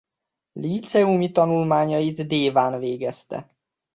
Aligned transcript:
Líceumi 0.53 1.31
tanulmányait 1.31 2.27
Déván 2.27 2.79
végezte. 2.79 3.49